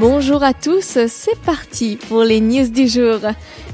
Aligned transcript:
Bonjour 0.00 0.42
à 0.42 0.54
tous, 0.54 0.98
c'est 1.06 1.38
parti 1.46 1.96
pour 2.08 2.24
les 2.24 2.40
news 2.40 2.66
du 2.66 2.88
jour. 2.88 3.20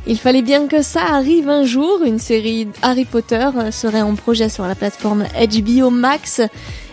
Il 0.06 0.18
fallait 0.18 0.42
bien 0.42 0.66
que 0.66 0.82
ça 0.82 1.00
arrive 1.00 1.48
un 1.48 1.64
jour, 1.64 2.02
une 2.04 2.18
série 2.18 2.68
Harry 2.82 3.06
Potter 3.06 3.48
serait 3.70 4.02
en 4.02 4.14
projet 4.16 4.50
sur 4.50 4.66
la 4.66 4.74
plateforme 4.74 5.24
HBO 5.24 5.88
Max 5.88 6.42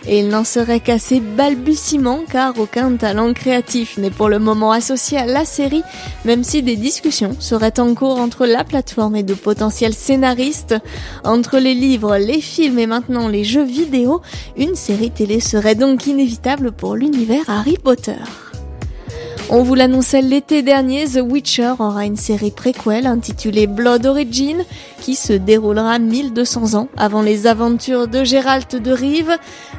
et 0.07 0.19
il 0.19 0.29
n'en 0.29 0.45
serait 0.45 0.79
qu'à 0.79 0.97
ses 0.97 1.19
balbutiements 1.19 2.21
car 2.31 2.57
aucun 2.57 2.95
talent 2.95 3.33
créatif 3.33 3.97
n'est 3.97 4.11
pour 4.11 4.29
le 4.29 4.39
moment 4.39 4.71
associé 4.71 5.17
à 5.17 5.25
la 5.25 5.43
série, 5.43 5.83
même 6.23 6.45
si 6.45 6.63
des 6.63 6.77
discussions 6.77 7.35
seraient 7.37 7.81
en 7.81 7.93
cours 7.95 8.19
entre 8.19 8.45
la 8.45 8.63
plateforme 8.63 9.17
et 9.17 9.23
de 9.23 9.33
potentiels 9.33 9.93
scénaristes. 9.93 10.75
Entre 11.25 11.59
les 11.59 11.73
livres, 11.73 12.15
les 12.15 12.39
films 12.39 12.79
et 12.79 12.87
maintenant 12.87 13.27
les 13.27 13.43
jeux 13.43 13.65
vidéo, 13.65 14.21
une 14.55 14.75
série 14.75 15.11
télé 15.11 15.41
serait 15.41 15.75
donc 15.75 16.07
inévitable 16.07 16.71
pour 16.71 16.95
l'univers 16.95 17.43
Harry 17.49 17.77
Potter. 17.77 18.15
On 19.49 19.63
vous 19.63 19.75
l'annonçait 19.75 20.21
l'été 20.21 20.61
dernier, 20.61 21.05
The 21.05 21.21
Witcher 21.23 21.75
aura 21.79 22.05
une 22.05 22.17
série 22.17 22.51
préquelle 22.51 23.07
intitulée 23.07 23.65
Blood 23.65 24.05
Origin 24.05 24.65
qui 24.99 25.15
se 25.15 25.31
déroulera 25.31 25.99
1200 25.99 26.73
ans 26.73 26.89
avant 26.97 27.21
les 27.21 27.47
aventures 27.47 28.09
de 28.09 28.25
Geralt 28.25 28.75
de 28.75 28.91
Rive. 28.91 29.37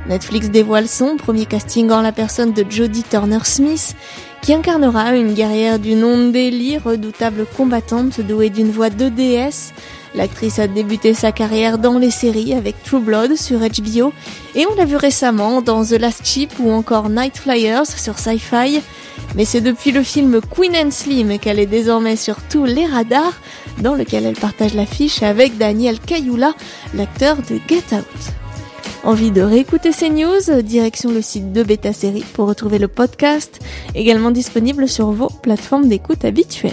Netflix 0.09 0.49
dévoile 0.49 0.89
son 0.89 1.19
premier 1.19 1.45
casting 1.45 1.91
en 1.91 2.01
la 2.01 2.13
personne 2.13 2.55
de 2.55 2.65
Jodie 2.69 3.03
Turner-Smith 3.03 3.95
qui 4.41 4.55
incarnera 4.55 5.15
une 5.15 5.35
guerrière 5.35 5.79
du 5.79 5.95
nom 5.95 6.31
d'Ellie, 6.31 6.79
redoutable 6.79 7.45
combattante 7.55 8.23
douée 8.23 8.49
d'une 8.49 8.71
voix 8.71 8.89
de 8.89 9.11
déesse. 9.11 9.75
L'actrice 10.15 10.59
a 10.59 10.67
débuté 10.67 11.15
sa 11.15 11.33
carrière 11.33 11.79
dans 11.79 11.99
les 11.99 12.11
séries 12.11 12.55
avec 12.55 12.83
True 12.83 13.01
Blood 13.01 13.37
sur 13.37 13.61
HBO 13.61 14.13
et 14.55 14.67
on 14.67 14.75
l'a 14.75 14.85
vu 14.85 14.97
récemment 14.97 15.63
dans 15.63 15.85
The 15.85 15.93
Last 15.93 16.27
Ship 16.27 16.51
ou 16.59 16.71
encore 16.71 17.09
Night 17.09 17.37
Flyers 17.37 17.87
sur 17.87 18.19
Sci-Fi. 18.19 18.81
Mais 19.37 19.45
c'est 19.45 19.61
depuis 19.61 19.93
le 19.93 20.03
film 20.03 20.41
Queen 20.41 20.75
and 20.77 20.91
Slim 20.91 21.39
qu'elle 21.39 21.59
est 21.59 21.67
désormais 21.67 22.17
sur 22.17 22.37
tous 22.51 22.65
les 22.65 22.87
radars, 22.87 23.35
dans 23.81 23.95
lequel 23.95 24.25
elle 24.25 24.37
partage 24.37 24.75
l'affiche 24.75 25.23
avec 25.23 25.59
Daniel 25.59 26.01
Kayoula, 26.01 26.55
l'acteur 26.95 27.37
de 27.37 27.59
Get 27.69 27.95
Out. 27.95 28.05
Envie 29.05 29.31
de 29.31 29.43
réécouter 29.43 29.93
ces 29.93 30.11
news? 30.11 30.63
Direction 30.63 31.11
le 31.11 31.23
site 31.23 31.53
de 31.53 31.63
Beta 31.63 31.93
Série 31.93 32.25
pour 32.33 32.49
retrouver 32.49 32.79
le 32.79 32.89
podcast, 32.89 33.61
également 33.95 34.31
disponible 34.31 34.89
sur 34.89 35.13
vos 35.13 35.29
plateformes 35.29 35.89
d'écoute 35.89 36.25
habituelles. 36.25 36.73